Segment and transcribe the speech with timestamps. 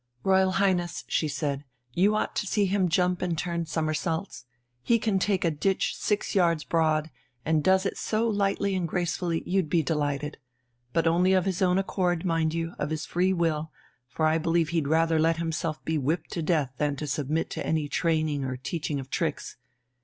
[0.23, 1.63] "Royal Highness," she said,
[1.93, 4.45] "you ought to see him jump and turn somersaults.
[4.81, 7.11] He can take a ditch six yards broad,
[7.45, 10.39] and does it so lightly and gracefully, you'd be delighted.
[10.91, 13.71] But only of his own accord, mind you, of his free will,
[14.07, 17.87] for I believe he'd rather let himself be whipped to death than submit to any
[17.87, 19.55] training or teaching of tricks.